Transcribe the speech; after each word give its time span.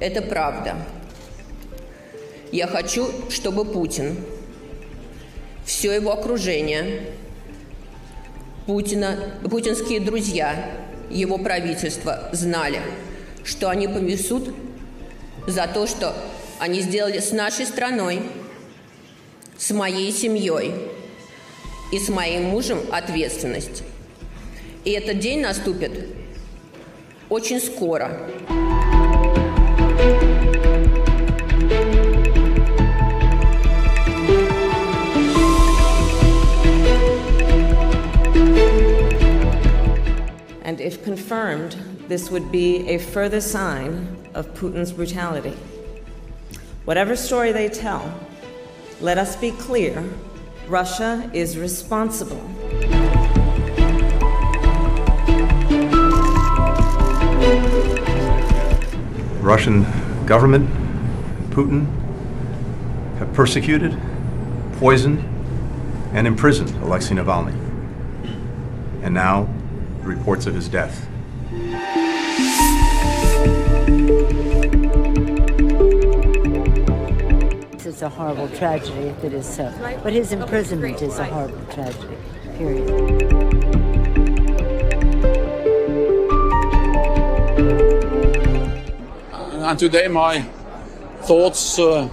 Это 0.00 0.22
правда. 0.22 0.76
Я 2.50 2.66
хочу, 2.66 3.10
чтобы 3.30 3.64
Путин, 3.64 4.16
все 5.64 5.92
его 5.92 6.12
окружение, 6.12 7.02
Путина, 8.66 9.34
путинские 9.48 10.00
друзья, 10.00 10.70
его 11.10 11.38
правительство 11.38 12.28
знали, 12.32 12.80
что 13.44 13.70
они 13.70 13.86
понесут 13.86 14.54
за 15.46 15.66
то, 15.66 15.86
что 15.86 16.14
они 16.58 16.80
сделали 16.80 17.18
с 17.18 17.32
нашей 17.32 17.66
страной, 17.66 18.20
с 19.56 19.70
моей 19.70 20.12
семьей 20.12 20.74
и 21.92 21.98
с 21.98 22.08
моим 22.08 22.44
мужем 22.44 22.80
ответственность. 22.92 23.82
И 24.84 24.90
этот 24.90 25.18
день 25.18 25.40
наступит 25.40 25.92
очень 27.28 27.60
скоро. 27.60 28.30
Confirmed, 41.02 41.72
this 42.08 42.30
would 42.30 42.50
be 42.50 42.88
a 42.88 42.98
further 42.98 43.40
sign 43.40 44.16
of 44.34 44.54
Putin's 44.54 44.92
brutality. 44.92 45.56
Whatever 46.84 47.16
story 47.16 47.52
they 47.52 47.68
tell, 47.68 48.18
let 49.00 49.18
us 49.18 49.36
be 49.36 49.50
clear 49.52 50.02
Russia 50.66 51.30
is 51.32 51.58
responsible. 51.58 52.40
Russian 59.40 59.84
government, 60.26 60.68
Putin, 61.50 61.86
have 63.18 63.32
persecuted, 63.32 63.98
poisoned, 64.74 65.24
and 66.12 66.26
imprisoned 66.26 66.70
Alexei 66.82 67.14
Navalny. 67.14 67.54
And 69.02 69.14
now, 69.14 69.48
reports 70.02 70.46
of 70.46 70.54
his 70.54 70.68
death. 70.68 71.06
It's 77.84 78.02
a 78.02 78.08
horrible 78.08 78.48
tragedy 78.50 79.08
if 79.08 79.24
it 79.24 79.32
is 79.32 79.46
so. 79.46 79.72
But 80.04 80.12
his 80.12 80.32
imprisonment 80.32 81.02
is 81.02 81.18
a 81.18 81.24
horrible 81.24 81.64
tragedy, 81.72 82.16
period. 82.56 82.88
And 89.68 89.78
today, 89.78 90.06
my 90.08 90.42
thoughts 91.22 91.78
uh, 91.78 92.08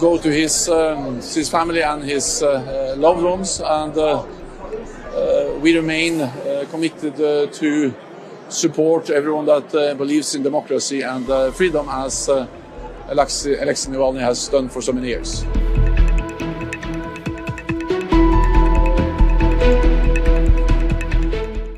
go 0.00 0.16
to 0.18 0.28
his 0.28 0.68
um, 0.68 1.16
his 1.16 1.48
family 1.48 1.82
and 1.82 2.02
his 2.02 2.42
uh, 2.42 2.48
uh, 2.48 2.96
loved 2.96 3.22
ones, 3.22 3.60
and 3.60 3.96
uh, 3.96 4.22
uh, 4.22 4.26
we 5.60 5.76
remain 5.76 6.20
uh, 6.20 6.64
committed 6.70 7.20
uh, 7.20 7.46
to 7.46 7.92
support 8.48 9.10
everyone 9.10 9.46
that 9.46 9.74
uh, 9.74 9.94
believes 9.94 10.34
in 10.34 10.42
democracy 10.42 11.02
and 11.02 11.26
freedom, 11.54 11.88
as 11.88 12.28
Alexei 13.08 13.56
Navalny 13.56 14.20
has 14.20 14.48
done 14.48 14.68
for 14.68 14.80
so 14.80 14.92
many 14.92 15.08
years. 15.08 15.44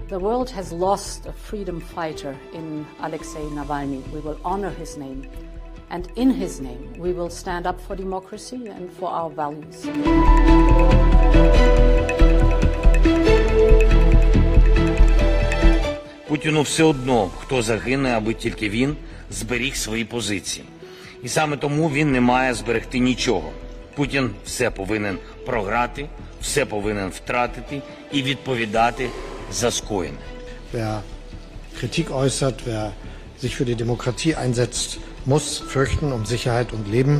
The 0.08 0.18
world 0.18 0.50
has 0.50 0.72
lost 0.72 1.26
a 1.26 1.32
freedom 1.32 1.80
fighter 1.80 2.36
in 2.52 2.86
Alexei 3.00 3.40
Navalny. 3.40 4.06
We 4.12 4.20
will 4.20 4.38
honor 4.44 4.70
his 4.70 4.96
name. 4.96 5.26
And 5.88 6.08
in 6.14 6.30
his 6.30 6.60
name, 6.60 6.94
we 6.98 7.12
will 7.12 7.30
stand 7.30 7.66
up 7.66 7.80
for 7.80 7.96
democracy 7.96 8.68
and 8.68 8.92
for 8.92 9.08
our 9.08 9.30
values. 9.30 9.86
Путіну 16.40 16.62
все 16.62 16.82
одно, 16.82 17.30
хто 17.38 17.62
загине, 17.62 18.16
аби 18.16 18.34
тільки 18.34 18.68
він 18.68 18.96
зберіг 19.30 19.76
свої 19.76 20.04
позиції. 20.04 20.66
І 21.22 21.28
саме 21.28 21.56
тому 21.56 21.90
він 21.90 22.12
не 22.12 22.20
має 22.20 22.54
зберегти 22.54 22.98
нічого. 22.98 23.52
Путін 23.94 24.30
все 24.44 24.70
повинен 24.70 25.18
програти, 25.46 26.08
все 26.42 26.64
повинен 26.64 27.08
втратити 27.08 27.82
і 28.12 28.22
відповідати 28.22 29.10
за 29.52 29.70
скоєне. 29.70 30.16
Wer 30.74 31.00
Kritik 31.80 32.10
äußert, 32.10 32.58
wer 32.66 32.90
sich 33.42 33.56
für 33.56 33.66
die 33.66 33.76
Demokratie 33.84 34.32
einsetzt, 34.44 34.98
muss 35.26 35.62
fürchten 35.74 36.12
um 36.12 36.24
Sicherheit 36.24 36.72
und 36.72 36.84
Leben. 36.96 37.16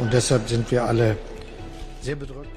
Und 0.00 0.08
deshalb 0.12 0.42
sind 0.48 0.64
wir 0.72 0.80
alle 0.90 1.16
sehr 2.02 2.16
bedrückt. 2.16 2.52